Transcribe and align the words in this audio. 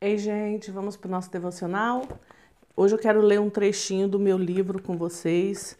Ei, 0.00 0.16
gente, 0.16 0.70
vamos 0.70 0.96
para 0.96 1.08
o 1.08 1.10
nosso 1.10 1.28
devocional. 1.28 2.06
Hoje 2.76 2.94
eu 2.94 2.98
quero 3.00 3.20
ler 3.20 3.40
um 3.40 3.50
trechinho 3.50 4.06
do 4.06 4.16
meu 4.16 4.38
livro 4.38 4.80
com 4.80 4.96
vocês, 4.96 5.76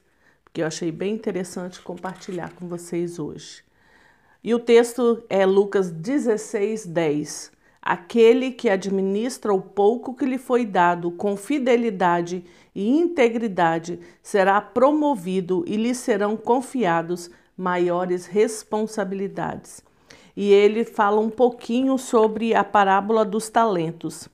que 0.52 0.60
eu 0.60 0.66
achei 0.66 0.90
bem 0.90 1.14
interessante 1.14 1.80
compartilhar 1.80 2.52
com 2.54 2.66
vocês 2.66 3.20
hoje. 3.20 3.62
E 4.42 4.52
o 4.52 4.58
texto 4.58 5.22
é 5.30 5.46
Lucas 5.46 5.92
16, 5.92 6.86
10. 6.86 7.52
Aquele 7.80 8.50
que 8.50 8.68
administra 8.68 9.54
o 9.54 9.60
pouco 9.60 10.12
que 10.12 10.26
lhe 10.26 10.36
foi 10.36 10.66
dado 10.66 11.12
com 11.12 11.36
fidelidade 11.36 12.44
e 12.74 12.88
integridade 12.88 14.00
será 14.20 14.60
promovido 14.60 15.62
e 15.64 15.76
lhe 15.76 15.94
serão 15.94 16.36
confiados 16.36 17.30
maiores 17.56 18.26
responsabilidades 18.26 19.86
e 20.40 20.52
ele 20.52 20.84
fala 20.84 21.20
um 21.20 21.28
pouquinho 21.28 21.98
sobre 21.98 22.54
a 22.54 22.62
parábola 22.62 23.24
dos 23.24 23.48
talentos. 23.48 24.28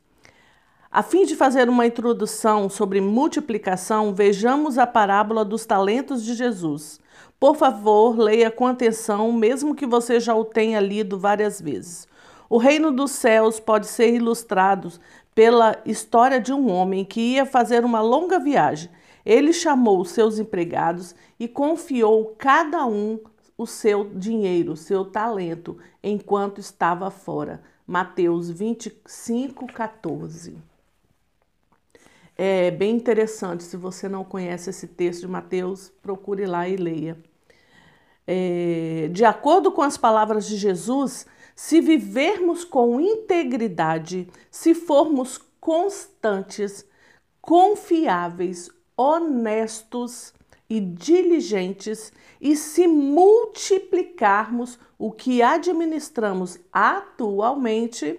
A 0.92 1.02
fim 1.02 1.24
de 1.24 1.34
fazer 1.34 1.66
uma 1.66 1.86
introdução 1.86 2.68
sobre 2.68 3.00
multiplicação, 3.00 4.14
vejamos 4.14 4.76
a 4.76 4.86
parábola 4.86 5.46
dos 5.46 5.64
talentos 5.64 6.22
de 6.22 6.34
Jesus. 6.34 7.00
Por 7.40 7.56
favor, 7.56 8.18
leia 8.18 8.50
com 8.50 8.66
atenção, 8.66 9.32
mesmo 9.32 9.74
que 9.74 9.86
você 9.86 10.20
já 10.20 10.34
o 10.34 10.44
tenha 10.44 10.78
lido 10.78 11.18
várias 11.18 11.58
vezes. 11.58 12.06
O 12.50 12.58
reino 12.58 12.92
dos 12.92 13.12
céus 13.12 13.58
pode 13.58 13.86
ser 13.86 14.12
ilustrado 14.12 14.92
pela 15.34 15.74
história 15.86 16.38
de 16.38 16.52
um 16.52 16.70
homem 16.70 17.02
que 17.02 17.32
ia 17.32 17.46
fazer 17.46 17.82
uma 17.82 18.02
longa 18.02 18.38
viagem. 18.38 18.90
Ele 19.24 19.54
chamou 19.54 20.04
seus 20.04 20.38
empregados 20.38 21.14
e 21.40 21.48
confiou 21.48 22.34
cada 22.36 22.84
um 22.84 23.18
o 23.56 23.66
seu 23.66 24.04
dinheiro, 24.04 24.72
o 24.72 24.76
seu 24.76 25.04
talento, 25.04 25.78
enquanto 26.02 26.60
estava 26.60 27.10
fora. 27.10 27.62
Mateus 27.86 28.50
25, 28.50 29.66
14. 29.66 30.56
É 32.36 32.70
bem 32.70 32.96
interessante, 32.96 33.62
se 33.62 33.76
você 33.76 34.08
não 34.08 34.24
conhece 34.24 34.70
esse 34.70 34.88
texto 34.88 35.20
de 35.20 35.28
Mateus, 35.28 35.92
procure 36.02 36.46
lá 36.46 36.68
e 36.68 36.76
leia. 36.76 37.16
É, 38.26 39.08
de 39.12 39.24
acordo 39.24 39.70
com 39.70 39.82
as 39.82 39.96
palavras 39.96 40.46
de 40.46 40.56
Jesus, 40.56 41.26
se 41.54 41.80
vivermos 41.80 42.64
com 42.64 43.00
integridade, 43.00 44.28
se 44.50 44.74
formos 44.74 45.38
constantes, 45.60 46.84
confiáveis, 47.40 48.68
honestos, 48.96 50.32
e 50.68 50.80
diligentes, 50.80 52.12
e 52.40 52.56
se 52.56 52.86
multiplicarmos 52.86 54.78
o 54.98 55.12
que 55.12 55.42
administramos 55.42 56.58
atualmente, 56.72 58.18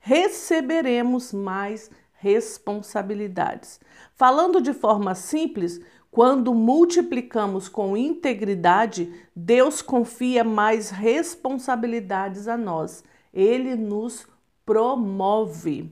receberemos 0.00 1.32
mais 1.32 1.90
responsabilidades. 2.14 3.80
Falando 4.14 4.60
de 4.60 4.72
forma 4.72 5.14
simples, 5.14 5.80
quando 6.10 6.54
multiplicamos 6.54 7.68
com 7.68 7.96
integridade, 7.96 9.12
Deus 9.34 9.82
confia 9.82 10.42
mais 10.42 10.90
responsabilidades 10.90 12.48
a 12.48 12.56
nós. 12.56 13.04
Ele 13.34 13.74
nos 13.76 14.26
promove. 14.64 15.90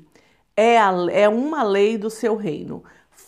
É, 0.56 0.78
a, 0.78 0.92
é 1.10 1.28
uma 1.28 1.62
lei 1.62 1.98
do 1.98 2.08
seu 2.08 2.36
reino 2.36 2.82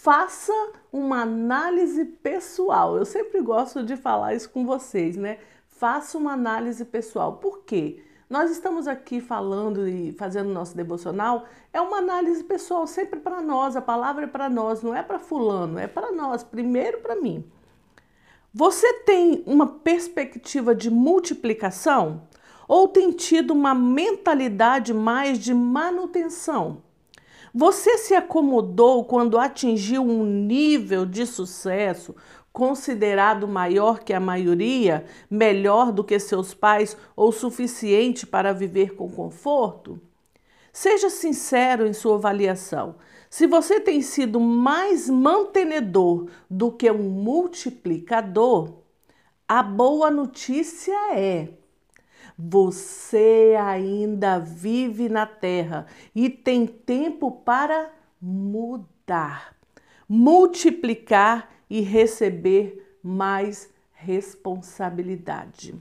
faça 0.06 0.52
uma 0.96 1.22
análise 1.22 2.04
pessoal. 2.04 2.96
Eu 2.96 3.04
sempre 3.04 3.40
gosto 3.40 3.82
de 3.82 3.96
falar 3.96 4.34
isso 4.34 4.48
com 4.50 4.64
vocês, 4.64 5.16
né? 5.16 5.38
Faça 5.68 6.16
uma 6.16 6.32
análise 6.32 6.84
pessoal. 6.84 7.36
Por 7.36 7.64
quê? 7.64 8.02
Nós 8.28 8.50
estamos 8.50 8.88
aqui 8.88 9.20
falando 9.20 9.86
e 9.86 10.12
fazendo 10.12 10.48
nosso 10.50 10.76
devocional, 10.76 11.44
é 11.72 11.80
uma 11.80 11.98
análise 11.98 12.42
pessoal 12.42 12.84
sempre 12.86 13.20
para 13.20 13.40
nós, 13.40 13.76
a 13.76 13.82
palavra 13.82 14.24
é 14.24 14.26
para 14.26 14.50
nós, 14.50 14.82
não 14.82 14.92
é 14.92 15.02
para 15.02 15.20
fulano, 15.20 15.78
é 15.78 15.86
para 15.86 16.10
nós, 16.10 16.42
primeiro 16.42 16.98
para 16.98 17.14
mim. 17.14 17.44
Você 18.52 18.90
tem 19.04 19.44
uma 19.46 19.66
perspectiva 19.66 20.74
de 20.74 20.90
multiplicação 20.90 22.22
ou 22.66 22.88
tem 22.88 23.12
tido 23.12 23.52
uma 23.52 23.74
mentalidade 23.74 24.92
mais 24.92 25.38
de 25.38 25.54
manutenção? 25.54 26.82
Você 27.58 27.96
se 27.96 28.14
acomodou 28.14 29.02
quando 29.06 29.38
atingiu 29.38 30.02
um 30.02 30.26
nível 30.26 31.06
de 31.06 31.24
sucesso 31.24 32.14
considerado 32.52 33.48
maior 33.48 34.00
que 34.00 34.12
a 34.12 34.20
maioria, 34.20 35.06
melhor 35.30 35.90
do 35.90 36.04
que 36.04 36.18
seus 36.18 36.52
pais 36.52 36.98
ou 37.16 37.32
suficiente 37.32 38.26
para 38.26 38.52
viver 38.52 38.94
com 38.94 39.10
conforto? 39.10 39.98
Seja 40.70 41.08
sincero 41.08 41.86
em 41.86 41.94
sua 41.94 42.16
avaliação. 42.16 42.96
Se 43.30 43.46
você 43.46 43.80
tem 43.80 44.02
sido 44.02 44.38
mais 44.38 45.08
mantenedor 45.08 46.26
do 46.50 46.70
que 46.70 46.90
um 46.90 47.08
multiplicador, 47.08 48.80
a 49.48 49.62
boa 49.62 50.10
notícia 50.10 50.92
é 51.14 51.48
você 52.38 53.56
ainda 53.58 54.38
vive 54.38 55.08
na 55.08 55.26
terra 55.26 55.86
e 56.14 56.28
tem 56.28 56.66
tempo 56.66 57.30
para 57.30 57.90
mudar, 58.20 59.54
multiplicar 60.08 61.50
e 61.68 61.80
receber 61.80 62.98
mais 63.02 63.70
responsabilidade. 63.92 65.74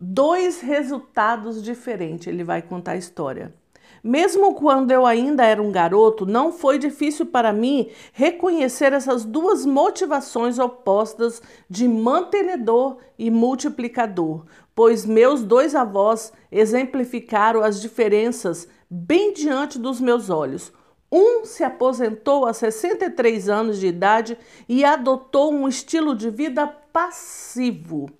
Dois 0.00 0.60
resultados 0.60 1.62
diferentes, 1.62 2.26
ele 2.26 2.42
vai 2.42 2.62
contar 2.62 2.92
a 2.92 2.96
história. 2.96 3.54
Mesmo 4.02 4.54
quando 4.54 4.90
eu 4.90 5.06
ainda 5.06 5.44
era 5.44 5.62
um 5.62 5.70
garoto, 5.70 6.26
não 6.26 6.52
foi 6.52 6.76
difícil 6.76 7.26
para 7.26 7.52
mim 7.52 7.88
reconhecer 8.12 8.92
essas 8.92 9.24
duas 9.24 9.64
motivações 9.64 10.58
opostas 10.58 11.40
de 11.70 11.86
mantenedor 11.86 12.96
e 13.16 13.30
multiplicador, 13.30 14.44
pois 14.74 15.06
meus 15.06 15.44
dois 15.44 15.76
avós 15.76 16.32
exemplificaram 16.50 17.62
as 17.62 17.80
diferenças 17.80 18.66
bem 18.90 19.32
diante 19.32 19.78
dos 19.78 20.00
meus 20.00 20.30
olhos. 20.30 20.72
Um 21.10 21.44
se 21.44 21.62
aposentou 21.62 22.44
a 22.44 22.52
63 22.52 23.48
anos 23.48 23.78
de 23.78 23.86
idade 23.86 24.36
e 24.68 24.84
adotou 24.84 25.52
um 25.52 25.68
estilo 25.68 26.16
de 26.16 26.28
vida 26.28 26.66
passivo 26.66 28.10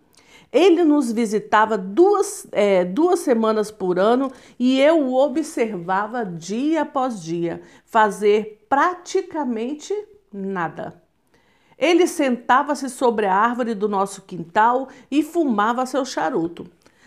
ele 0.52 0.84
nos 0.84 1.10
visitava 1.10 1.78
duas, 1.78 2.46
é, 2.52 2.84
duas 2.84 3.20
semanas 3.20 3.70
por 3.70 3.98
ano 3.98 4.30
e 4.58 4.78
eu 4.78 5.00
o 5.00 5.14
observava 5.14 6.26
dia 6.26 6.82
após 6.82 7.22
dia, 7.22 7.62
fazer 7.86 8.66
praticamente 8.68 9.94
nada. 10.30 11.02
Ele 11.78 12.06
sentava-se 12.06 12.90
sobre 12.90 13.24
a 13.26 13.34
árvore 13.34 13.74
do 13.74 13.88
nosso 13.88 14.22
quintal 14.22 14.88
e 15.10 15.22
fumava 15.22 15.86
seu 15.86 16.04
charuto. 16.04 16.66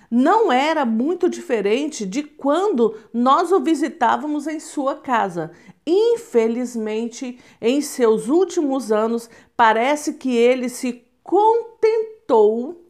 Não 0.09 0.51
era 0.51 0.83
muito 0.85 1.29
diferente 1.29 2.06
de 2.06 2.23
quando 2.23 2.97
nós 3.13 3.51
o 3.51 3.59
visitávamos 3.59 4.47
em 4.47 4.59
sua 4.59 4.95
casa. 4.95 5.51
Infelizmente, 5.85 7.39
em 7.62 7.79
seus 7.79 8.27
últimos 8.27 8.91
anos, 8.91 9.29
parece 9.56 10.13
que 10.13 10.35
ele 10.35 10.67
se 10.67 11.06
contentou 11.23 12.84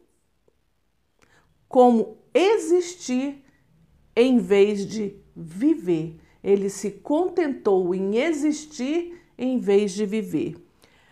como 1.76 2.16
existir 2.32 3.44
em 4.16 4.38
vez 4.38 4.86
de 4.86 5.14
viver. 5.36 6.16
Ele 6.42 6.70
se 6.70 6.90
contentou 6.90 7.94
em 7.94 8.16
existir 8.16 9.20
em 9.36 9.58
vez 9.58 9.92
de 9.92 10.06
viver. 10.06 10.56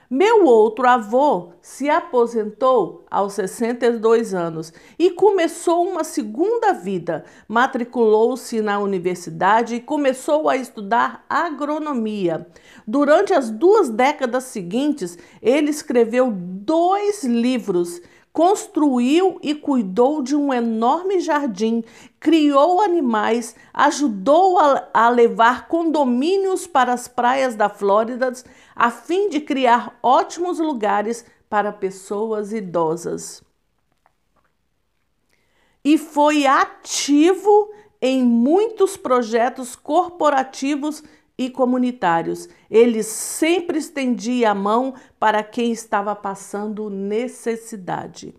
Meu 0.09 0.47
outro 0.47 0.89
avô 0.89 1.51
se 1.61 1.91
aposentou 1.91 3.05
aos 3.11 3.35
62 3.35 4.33
anos 4.33 4.73
e 4.99 5.11
começou 5.11 5.87
uma 5.87 6.03
segunda 6.03 6.73
vida. 6.73 7.27
Matriculou-se 7.47 8.63
na 8.63 8.79
universidade 8.79 9.75
e 9.75 9.81
começou 9.81 10.49
a 10.49 10.57
estudar 10.57 11.27
agronomia. 11.29 12.47
Durante 12.87 13.35
as 13.35 13.51
duas 13.51 13.91
décadas 13.91 14.45
seguintes, 14.45 15.19
ele 15.43 15.69
escreveu 15.69 16.33
dois 16.33 17.23
livros 17.23 18.01
construiu 18.35 19.39
e 19.41 19.55
cuidou 19.55 20.21
de 20.21 20.35
um 20.35 20.53
enorme 20.53 21.21
jardim, 21.21 21.85
criou 22.19 22.81
animais, 22.83 23.55
ajudou 23.73 24.59
a, 24.59 24.89
a, 24.93 25.09
levar 25.09 25.69
condomínios 25.69 26.67
para 26.67 26.93
as 26.93 27.07
praias 27.07 27.55
da 27.55 27.69
Flórida, 27.69 28.33
a 28.75 28.91
fim 28.91 29.29
de 29.29 29.41
criar 29.41 29.97
ótimos 30.03 30.59
lugares 30.59 31.25
para 31.49 31.73
pessoas 31.73 32.53
idosas. 32.53 33.41
E 35.85 35.97
foi 35.97 36.45
ativo 36.45 37.71
em 38.03 38.25
muitos 38.25 38.97
projetos 38.97 39.77
corporativos 39.77 41.05
e 41.37 41.51
comunitários. 41.51 42.49
Ele 42.71 43.03
sempre 43.03 43.79
estendia 43.79 44.51
a 44.51 44.55
mão 44.55 44.95
para 45.19 45.43
quem 45.43 45.73
estava 45.73 46.15
passando 46.15 46.89
necessidade. 46.89 48.35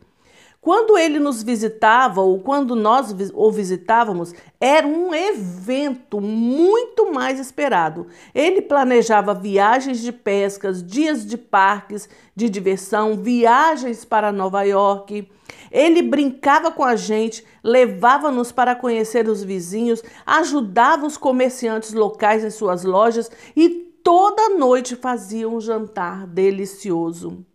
Quando 0.65 0.97
ele 0.97 1.19
nos 1.19 1.43
visitava 1.43 2.21
ou 2.21 2.39
quando 2.39 2.75
nós 2.75 3.15
o 3.35 3.51
visitávamos, 3.51 4.33
era 4.59 4.87
um 4.87 5.13
evento 5.13 6.19
muito 6.19 7.13
mais 7.13 7.39
esperado. 7.39 8.07
Ele 8.33 8.63
planejava 8.63 9.35
viagens 9.35 9.99
de 9.99 10.11
pescas, 10.11 10.81
dias 10.81 11.23
de 11.23 11.37
parques 11.37 12.09
de 12.35 12.49
diversão, 12.49 13.15
viagens 13.15 14.03
para 14.03 14.31
Nova 14.31 14.63
York. 14.63 15.29
Ele 15.71 16.01
brincava 16.01 16.71
com 16.71 16.83
a 16.83 16.95
gente, 16.95 17.45
levava-nos 17.63 18.51
para 18.51 18.73
conhecer 18.73 19.29
os 19.29 19.43
vizinhos, 19.43 20.01
ajudava 20.25 21.05
os 21.05 21.15
comerciantes 21.15 21.93
locais 21.93 22.43
em 22.43 22.49
suas 22.49 22.83
lojas 22.83 23.29
e 23.55 23.69
toda 24.03 24.49
noite 24.49 24.95
fazia 24.95 25.47
um 25.47 25.61
jantar 25.61 26.25
delicioso. 26.25 27.45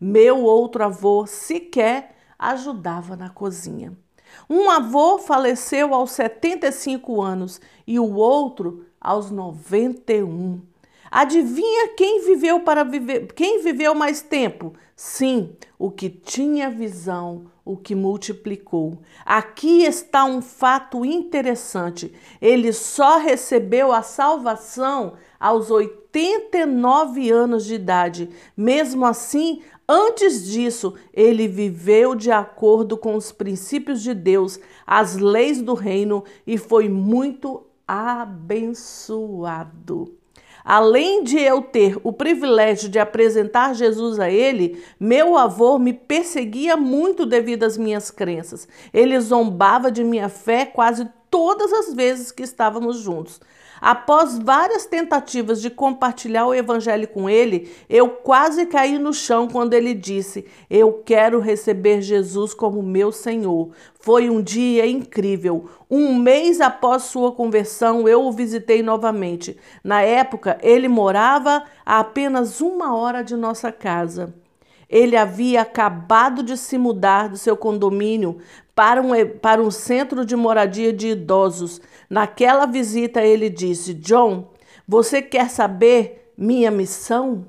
Meu 0.00 0.42
outro 0.42 0.82
avô 0.82 1.24
sequer 1.24 2.11
ajudava 2.50 3.16
na 3.16 3.30
cozinha. 3.30 3.96
Um 4.48 4.70
avô 4.70 5.18
faleceu 5.18 5.94
aos 5.94 6.12
75 6.12 7.20
anos 7.20 7.60
e 7.86 7.98
o 7.98 8.14
outro 8.14 8.86
aos 9.00 9.30
91. 9.30 10.60
Adivinha 11.10 11.88
quem 11.94 12.24
viveu 12.24 12.60
para 12.60 12.84
viver, 12.84 13.32
quem 13.34 13.62
viveu 13.62 13.94
mais 13.94 14.22
tempo? 14.22 14.72
Sim, 14.96 15.54
o 15.78 15.90
que 15.90 16.08
tinha 16.08 16.70
visão, 16.70 17.44
o 17.64 17.76
que 17.76 17.94
multiplicou. 17.94 18.98
Aqui 19.24 19.84
está 19.84 20.24
um 20.24 20.42
fato 20.42 21.04
interessante. 21.04 22.12
Ele 22.40 22.72
só 22.72 23.18
recebeu 23.18 23.92
a 23.92 24.02
salvação 24.02 25.14
aos 25.38 25.70
89 25.70 27.30
anos 27.30 27.64
de 27.64 27.74
idade. 27.74 28.30
Mesmo 28.56 29.04
assim, 29.06 29.62
Antes 29.88 30.46
disso, 30.46 30.94
ele 31.12 31.48
viveu 31.48 32.14
de 32.14 32.30
acordo 32.30 32.96
com 32.96 33.16
os 33.16 33.32
princípios 33.32 34.00
de 34.00 34.14
Deus, 34.14 34.58
as 34.86 35.16
leis 35.16 35.60
do 35.60 35.74
reino 35.74 36.24
e 36.46 36.56
foi 36.56 36.88
muito 36.88 37.66
abençoado. 37.86 39.02
Além 40.64 41.24
de 41.24 41.38
eu 41.38 41.62
ter 41.62 41.98
o 42.02 42.12
privilégio 42.12 42.88
de 42.88 42.98
apresentar 42.98 43.74
Jesus 43.74 44.18
a 44.20 44.30
ele, 44.30 44.82
meu 44.98 45.36
avô 45.36 45.78
me 45.78 45.92
perseguia 45.92 46.76
muito 46.76 47.26
devido 47.26 47.64
às 47.64 47.76
minhas 47.76 48.10
crenças. 48.10 48.68
Ele 48.92 49.18
zombava 49.20 49.90
de 49.90 50.04
minha 50.04 50.28
fé 50.28 50.64
quase 50.64 51.08
todas 51.32 51.72
as 51.72 51.94
vezes 51.94 52.30
que 52.30 52.42
estávamos 52.42 52.98
juntos. 52.98 53.40
Após 53.80 54.38
várias 54.38 54.86
tentativas 54.86 55.60
de 55.60 55.68
compartilhar 55.68 56.46
o 56.46 56.54
evangelho 56.54 57.08
com 57.08 57.28
ele, 57.28 57.74
eu 57.90 58.10
quase 58.10 58.66
caí 58.66 58.96
no 58.96 59.12
chão 59.12 59.48
quando 59.48 59.72
ele 59.72 59.92
disse: 59.92 60.44
Eu 60.70 61.02
quero 61.04 61.40
receber 61.40 62.00
Jesus 62.00 62.54
como 62.54 62.80
meu 62.80 63.10
Senhor. 63.10 63.70
Foi 63.98 64.30
um 64.30 64.40
dia 64.40 64.86
incrível. 64.86 65.68
Um 65.90 66.14
mês 66.14 66.60
após 66.60 67.04
sua 67.04 67.32
conversão, 67.32 68.06
eu 68.06 68.22
o 68.22 68.30
visitei 68.30 68.82
novamente. 68.82 69.56
Na 69.82 70.02
época, 70.02 70.58
ele 70.62 70.86
morava 70.86 71.64
a 71.84 71.98
apenas 71.98 72.60
uma 72.60 72.94
hora 72.94 73.22
de 73.24 73.34
nossa 73.34 73.72
casa. 73.72 74.32
Ele 74.92 75.16
havia 75.16 75.62
acabado 75.62 76.42
de 76.42 76.54
se 76.54 76.76
mudar 76.76 77.30
do 77.30 77.38
seu 77.38 77.56
condomínio 77.56 78.36
para 78.74 79.00
um, 79.00 79.12
para 79.40 79.62
um 79.62 79.70
centro 79.70 80.22
de 80.22 80.36
moradia 80.36 80.92
de 80.92 81.08
idosos. 81.08 81.80
Naquela 82.10 82.66
visita, 82.66 83.22
ele 83.22 83.48
disse: 83.48 83.94
John, 83.94 84.52
você 84.86 85.22
quer 85.22 85.48
saber 85.48 86.34
minha 86.36 86.70
missão? 86.70 87.48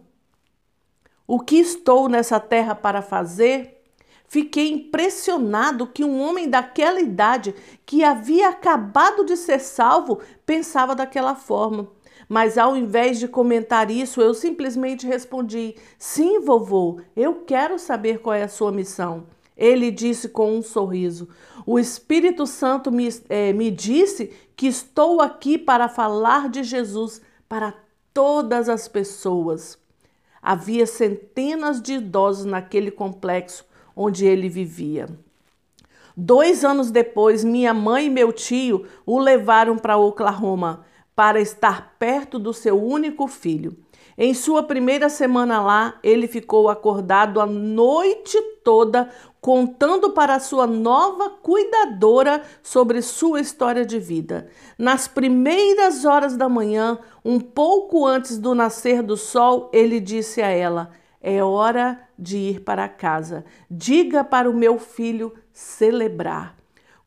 O 1.28 1.42
que 1.42 1.58
estou 1.58 2.08
nessa 2.08 2.40
terra 2.40 2.74
para 2.74 3.02
fazer? 3.02 3.82
Fiquei 4.26 4.72
impressionado 4.72 5.86
que 5.86 6.04
um 6.04 6.22
homem 6.22 6.50
daquela 6.50 7.02
idade, 7.02 7.54
que 7.86 8.06
havia 8.06 8.50
acabado 8.50 9.26
de 9.26 9.36
ser 9.36 9.60
salvo, 9.60 10.22
pensava 10.46 10.96
daquela 10.96 11.36
forma. 11.36 11.90
Mas 12.28 12.58
ao 12.58 12.76
invés 12.76 13.20
de 13.20 13.28
comentar 13.28 13.92
isso, 13.92 14.22
eu 14.22 14.34
simplesmente 14.34 15.06
respondi: 15.06 15.76
Sim, 15.98 16.40
vovô, 16.40 17.02
eu 17.16 17.44
quero 17.46 17.78
saber 17.78 18.20
qual 18.20 18.34
é 18.34 18.44
a 18.44 18.48
sua 18.48 18.72
missão. 18.72 19.26
Ele 19.56 19.92
disse 19.92 20.30
com 20.30 20.56
um 20.56 20.62
sorriso: 20.62 21.30
O 21.66 21.78
Espírito 21.78 22.48
Santo 22.48 22.92
me, 22.92 23.10
é, 23.30 23.54
me 23.54 23.70
disse 23.70 24.32
que 24.56 24.68
estou 24.68 25.22
aqui 25.22 25.58
para 25.58 25.88
falar 25.88 26.50
de 26.50 26.64
Jesus 26.64 27.22
para 27.48 27.74
todas 28.14 28.70
as 28.70 28.88
pessoas. 28.88 29.78
Havia 30.42 30.86
centenas 30.86 31.82
de 31.82 31.94
idosos 31.94 32.46
naquele 32.46 32.92
complexo 32.92 33.66
onde 33.96 34.26
ele 34.26 34.50
vivia. 34.50 35.08
Dois 36.16 36.64
anos 36.64 36.92
depois, 36.92 37.44
minha 37.44 37.74
mãe 37.74 38.06
e 38.06 38.10
meu 38.10 38.32
tio 38.32 38.86
o 39.06 39.18
levaram 39.18 39.78
para 39.78 39.98
Oklahoma 39.98 40.86
para 41.16 41.40
estar 41.40 41.96
perto 42.00 42.40
do 42.40 42.54
seu 42.54 42.82
único 42.82 43.28
filho. 43.28 43.78
Em 44.18 44.34
sua 44.34 44.62
primeira 44.62 45.10
semana 45.10 45.62
lá, 45.62 46.00
ele 46.04 46.28
ficou 46.28 46.70
acordado 46.70 47.42
a 47.42 47.46
noite 47.46 48.40
toda, 48.64 49.10
contando 49.42 50.12
para 50.12 50.40
sua 50.40 50.68
nova 50.68 51.32
cuidadora 51.32 52.44
sobre 52.62 53.02
sua 53.02 53.42
história 53.42 53.84
de 53.86 54.00
vida. 54.00 54.48
Nas 54.78 55.08
primeiras 55.08 56.06
horas 56.06 56.38
da 56.38 56.48
manhã, 56.48 57.00
um 57.26 57.40
pouco 57.40 58.06
antes 58.06 58.38
do 58.38 58.54
nascer 58.54 59.02
do 59.02 59.18
sol, 59.18 59.70
ele 59.74 60.00
disse 60.00 60.42
a 60.42 60.50
ela: 60.50 60.92
É 61.20 61.44
hora 61.44 62.00
de 62.18 62.38
ir 62.38 62.60
para 62.62 62.88
casa. 62.88 63.44
Diga 63.70 64.24
para 64.24 64.50
o 64.50 64.54
meu 64.54 64.78
filho 64.78 65.34
celebrar. 65.52 66.63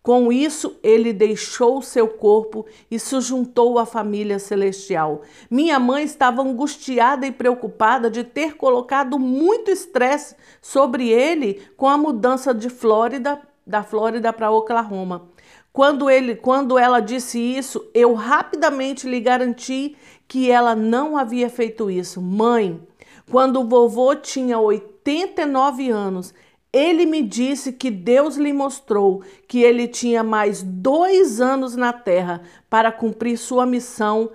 Com 0.06 0.30
isso, 0.30 0.78
ele 0.84 1.12
deixou 1.12 1.82
seu 1.82 2.06
corpo 2.06 2.64
e 2.88 2.96
se 2.96 3.20
juntou 3.20 3.76
à 3.76 3.84
família 3.84 4.38
celestial. 4.38 5.22
Minha 5.50 5.80
mãe 5.80 6.04
estava 6.04 6.42
angustiada 6.42 7.26
e 7.26 7.32
preocupada 7.32 8.08
de 8.08 8.22
ter 8.22 8.56
colocado 8.56 9.18
muito 9.18 9.68
estresse 9.68 10.36
sobre 10.62 11.08
ele 11.08 11.60
com 11.76 11.88
a 11.88 11.98
mudança 11.98 12.54
de 12.54 12.70
Flórida, 12.70 13.42
da 13.66 13.82
Flórida 13.82 14.32
para 14.32 14.48
Oklahoma. 14.48 15.28
Quando, 15.72 16.08
ele, 16.08 16.36
quando 16.36 16.78
ela 16.78 17.00
disse 17.00 17.40
isso, 17.40 17.84
eu 17.92 18.14
rapidamente 18.14 19.08
lhe 19.08 19.18
garanti 19.18 19.96
que 20.28 20.48
ela 20.48 20.76
não 20.76 21.18
havia 21.18 21.50
feito 21.50 21.90
isso. 21.90 22.22
Mãe, 22.22 22.80
quando 23.28 23.60
o 23.60 23.66
vovô 23.66 24.14
tinha 24.14 24.56
89 24.56 25.90
anos, 25.90 26.32
ele 26.72 27.06
me 27.06 27.22
disse 27.22 27.72
que 27.72 27.90
Deus 27.90 28.36
lhe 28.36 28.52
mostrou 28.52 29.22
que 29.48 29.62
ele 29.62 29.88
tinha 29.88 30.22
mais 30.22 30.62
dois 30.62 31.40
anos 31.40 31.74
na 31.74 31.92
terra 31.92 32.42
para 32.68 32.92
cumprir 32.92 33.38
sua 33.38 33.64
missão 33.64 34.30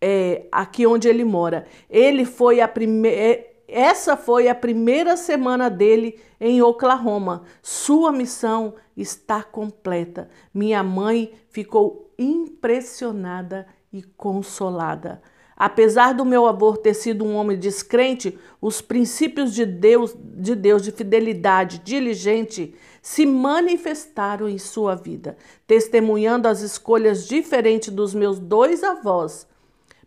é, 0.00 0.46
aqui 0.50 0.86
onde 0.86 1.08
ele 1.08 1.24
mora. 1.24 1.66
Ele 1.88 2.24
foi 2.24 2.60
a 2.60 2.68
primeira. 2.68 3.16
É, 3.16 3.50
essa 3.66 4.16
foi 4.16 4.48
a 4.48 4.54
primeira 4.54 5.16
semana 5.16 5.70
dele 5.70 6.20
em 6.40 6.60
Oklahoma. 6.60 7.44
Sua 7.62 8.12
missão 8.12 8.74
está 8.96 9.42
completa. 9.42 10.28
Minha 10.52 10.82
mãe 10.82 11.32
ficou 11.48 12.12
impressionada 12.18 13.66
e 13.92 14.02
consolada. 14.02 15.22
Apesar 15.56 16.14
do 16.14 16.24
meu 16.24 16.46
avô 16.46 16.76
ter 16.76 16.94
sido 16.94 17.24
um 17.24 17.36
homem 17.36 17.56
descrente, 17.56 18.36
os 18.60 18.80
princípios 18.80 19.54
de 19.54 19.64
Deus, 19.64 20.14
de 20.18 20.54
Deus 20.54 20.82
de 20.82 20.90
fidelidade, 20.90 21.78
diligente, 21.78 22.74
se 23.00 23.24
manifestaram 23.24 24.48
em 24.48 24.58
sua 24.58 24.96
vida, 24.96 25.36
testemunhando 25.66 26.48
as 26.48 26.60
escolhas 26.60 27.26
diferentes 27.28 27.90
dos 27.90 28.14
meus 28.14 28.38
dois 28.38 28.82
avós. 28.82 29.46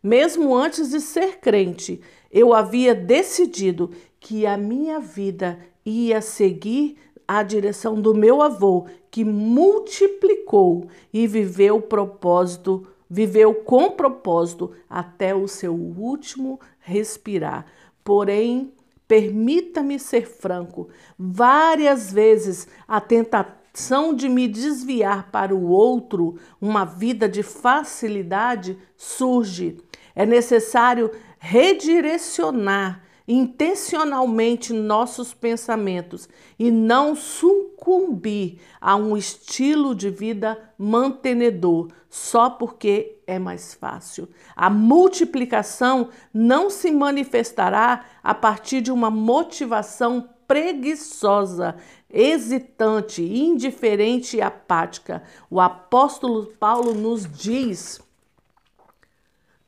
Mesmo 0.03 0.55
antes 0.55 0.89
de 0.89 0.99
ser 0.99 1.39
crente, 1.39 2.01
eu 2.31 2.53
havia 2.53 2.93
decidido 2.93 3.91
que 4.19 4.45
a 4.45 4.57
minha 4.57 4.99
vida 4.99 5.59
ia 5.85 6.21
seguir 6.21 6.97
a 7.27 7.41
direção 7.41 7.99
do 7.99 8.13
meu 8.13 8.41
avô, 8.41 8.85
que 9.09 9.23
multiplicou 9.23 10.87
e 11.13 11.25
viveu 11.25 11.77
o 11.77 11.81
propósito 11.81 12.85
Viveu 13.09 13.53
com 13.53 13.91
propósito 13.91 14.71
até 14.89 15.33
o 15.33 15.47
seu 15.47 15.73
último 15.73 16.59
respirar. 16.79 17.65
Porém, 18.03 18.73
permita-me 19.07 19.97
ser 19.97 20.27
franco, 20.27 20.89
várias 21.17 22.11
vezes 22.11 22.67
a 22.87 22.99
tentação 22.99 24.13
de 24.13 24.27
me 24.27 24.47
desviar 24.47 25.31
para 25.31 25.55
o 25.55 25.69
outro, 25.69 26.37
uma 26.59 26.83
vida 26.83 27.29
de 27.29 27.41
facilidade, 27.43 28.77
surge. 28.97 29.77
É 30.13 30.25
necessário 30.25 31.11
redirecionar 31.39 33.06
intencionalmente 33.27 34.71
nossos 34.71 35.33
pensamentos 35.33 36.29
e 36.57 36.71
não 36.71 37.15
sucumbir 37.15 38.59
a 38.79 38.95
um 38.95 39.17
estilo 39.17 39.93
de 39.93 40.09
vida 40.09 40.57
mantenedor 40.77 41.89
só 42.09 42.49
porque 42.49 43.19
é 43.27 43.37
mais 43.37 43.73
fácil. 43.73 44.29
A 44.55 44.69
multiplicação 44.69 46.09
não 46.33 46.69
se 46.69 46.89
manifestará 46.89 48.05
a 48.23 48.33
partir 48.33 48.81
de 48.81 48.91
uma 48.91 49.11
motivação 49.11 50.29
preguiçosa. 50.47 51.75
hesitante, 52.09 53.21
indiferente 53.21 54.37
e 54.37 54.41
apática. 54.41 55.21
O 55.49 55.59
apóstolo 55.59 56.45
Paulo 56.57 56.93
nos 56.93 57.29
diz: 57.29 57.99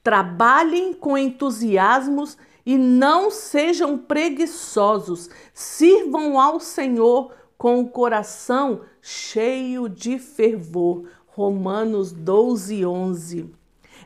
trabalhem 0.10 0.92
com 0.92 1.16
entusiasmos 1.16 2.36
e 2.66 2.80
não 2.80 3.30
sejam 3.30 3.96
preguiçosos, 3.96 5.30
sirvam 5.54 6.40
ao 6.40 6.60
Senhor 6.60 7.32
com 7.56 7.80
o 7.80 7.90
coração 7.90 8.82
cheio 9.04 9.88
de 9.88 10.18
fervor. 10.18 11.04
Romanos 11.28 12.12
12, 12.12 12.84
11. 12.84 13.54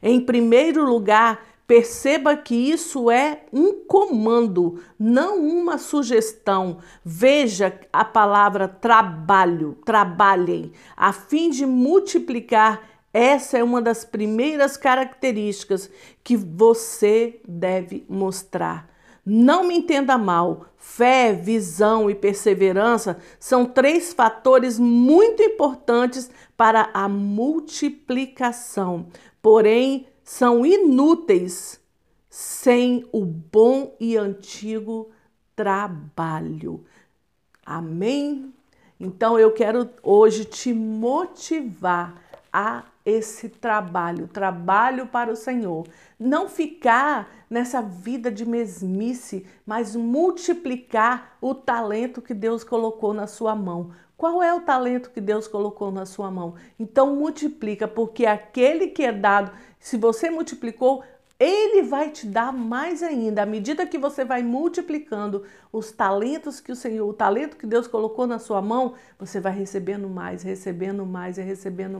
Em 0.01 0.19
primeiro 0.19 0.83
lugar, 0.83 1.39
Perceba 1.65 2.35
que 2.35 2.53
isso 2.53 3.09
é 3.09 3.45
um 3.51 3.85
comando, 3.85 4.81
não 4.99 5.39
uma 5.39 5.77
sugestão. 5.77 6.79
Veja 7.05 7.79
a 7.91 8.03
palavra 8.03 8.67
trabalho, 8.67 9.77
trabalhem, 9.85 10.73
a 10.95 11.13
fim 11.13 11.49
de 11.49 11.65
multiplicar. 11.65 12.81
Essa 13.13 13.59
é 13.59 13.63
uma 13.63 13.79
das 13.79 14.03
primeiras 14.03 14.75
características 14.75 15.89
que 16.23 16.35
você 16.35 17.39
deve 17.47 18.03
mostrar. 18.09 18.89
Não 19.25 19.63
me 19.63 19.77
entenda 19.77 20.17
mal, 20.17 20.65
fé, 20.77 21.31
visão 21.31 22.09
e 22.09 22.15
perseverança 22.15 23.17
são 23.39 23.65
três 23.65 24.11
fatores 24.11 24.77
muito 24.79 25.41
importantes 25.43 26.29
para 26.57 26.89
a 26.93 27.07
multiplicação. 27.07 29.05
Porém, 29.41 30.07
são 30.23 30.65
inúteis 30.65 31.79
sem 32.29 33.07
o 33.11 33.23
bom 33.23 33.95
e 33.99 34.17
antigo 34.17 35.11
trabalho. 35.55 36.83
Amém? 37.65 38.51
Então 38.99 39.39
eu 39.39 39.51
quero 39.51 39.89
hoje 40.01 40.43
te 40.43 40.73
motivar 40.73 42.21
a 42.51 42.83
esse 43.05 43.49
trabalho, 43.49 44.27
trabalho 44.27 45.07
para 45.07 45.31
o 45.31 45.35
Senhor. 45.35 45.85
Não 46.17 46.47
ficar 46.47 47.29
nessa 47.49 47.81
vida 47.81 48.31
de 48.31 48.45
mesmice, 48.45 49.45
mas 49.65 49.95
multiplicar 49.95 51.37
o 51.41 51.53
talento 51.53 52.21
que 52.21 52.33
Deus 52.33 52.63
colocou 52.63 53.13
na 53.13 53.27
sua 53.27 53.55
mão. 53.55 53.91
Qual 54.15 54.41
é 54.41 54.53
o 54.53 54.61
talento 54.61 55.11
que 55.11 55.19
Deus 55.19 55.47
colocou 55.47 55.91
na 55.91 56.05
sua 56.05 56.31
mão? 56.31 56.55
Então 56.79 57.15
multiplica, 57.15 57.87
porque 57.87 58.25
aquele 58.25 58.87
que 58.87 59.03
é 59.03 59.11
dado, 59.11 59.51
se 59.79 59.97
você 59.97 60.29
multiplicou, 60.29 61.03
ele 61.37 61.81
vai 61.81 62.09
te 62.09 62.25
dar 62.25 62.53
mais 62.53 63.03
ainda. 63.03 63.43
À 63.43 63.45
medida 63.45 63.85
que 63.85 63.97
você 63.97 64.23
vai 64.23 64.41
multiplicando 64.41 65.43
os 65.73 65.91
talentos 65.91 66.61
que 66.61 66.71
o 66.71 66.75
Senhor, 66.75 67.05
o 67.05 67.13
talento 67.13 67.57
que 67.57 67.67
Deus 67.67 67.85
colocou 67.85 68.25
na 68.25 68.39
sua 68.39 68.61
mão, 68.61 68.93
você 69.19 69.41
vai 69.41 69.51
recebendo 69.51 70.07
mais, 70.07 70.41
recebendo 70.41 71.05
mais 71.05 71.37
e 71.37 71.41
recebendo 71.41 71.99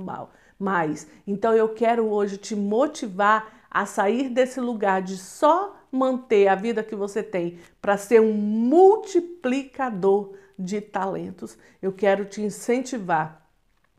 mais. 0.60 1.08
Então 1.26 1.54
eu 1.54 1.70
quero 1.70 2.08
hoje 2.08 2.38
te 2.38 2.56
motivar 2.56 3.64
a 3.70 3.86
sair 3.86 4.30
desse 4.30 4.60
lugar 4.60 5.02
de 5.02 5.18
só 5.18 5.76
manter 5.92 6.48
a 6.48 6.56
vida 6.56 6.84
que 6.84 6.96
você 6.96 7.24
tem 7.24 7.58
para 7.82 7.98
ser 7.98 8.22
um 8.22 8.34
multiplicador 8.34 10.34
de 10.58 10.82
talentos. 10.82 11.58
Eu 11.82 11.92
quero 11.92 12.26
te 12.26 12.42
incentivar 12.42 13.44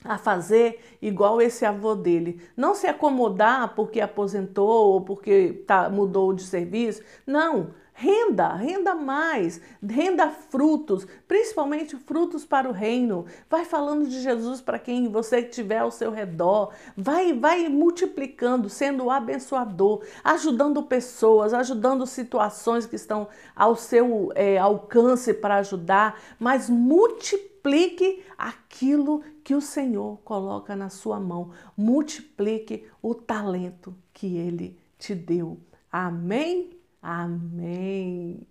a 0.04 0.18
fazer 0.18 0.80
igual 1.00 1.40
esse 1.40 1.64
avô 1.64 1.94
dele. 1.94 2.40
Não 2.56 2.74
se 2.74 2.86
acomodar 2.86 3.74
porque 3.74 4.00
aposentou 4.00 4.92
ou 4.92 5.00
porque 5.00 5.64
tá, 5.66 5.88
mudou 5.88 6.32
de 6.32 6.42
serviço. 6.42 7.02
Não. 7.26 7.70
Renda, 7.96 8.48
renda 8.48 8.92
mais, 8.92 9.60
renda 9.80 10.28
frutos, 10.28 11.06
principalmente 11.28 11.96
frutos 11.96 12.44
para 12.44 12.68
o 12.68 12.72
reino. 12.72 13.24
Vai 13.48 13.64
falando 13.64 14.08
de 14.08 14.20
Jesus 14.20 14.60
para 14.60 14.80
quem 14.80 15.08
você 15.08 15.44
tiver 15.44 15.78
ao 15.78 15.92
seu 15.92 16.10
redor. 16.10 16.72
Vai, 16.96 17.32
vai 17.32 17.68
multiplicando, 17.68 18.68
sendo 18.68 19.08
abençoador, 19.10 20.02
ajudando 20.24 20.82
pessoas, 20.82 21.54
ajudando 21.54 22.04
situações 22.04 22.84
que 22.84 22.96
estão 22.96 23.28
ao 23.54 23.76
seu 23.76 24.32
é, 24.34 24.58
alcance 24.58 25.32
para 25.32 25.58
ajudar, 25.58 26.20
mas 26.36 26.68
multiplique 26.68 28.24
aquilo 28.36 29.22
que 29.44 29.54
o 29.54 29.60
Senhor 29.60 30.18
coloca 30.24 30.74
na 30.74 30.88
sua 30.88 31.20
mão. 31.20 31.52
Multiplique 31.76 32.88
o 33.00 33.14
talento 33.14 33.94
que 34.12 34.36
ele 34.36 34.76
te 34.98 35.14
deu. 35.14 35.60
Amém? 35.92 36.83
Amém. 37.04 38.48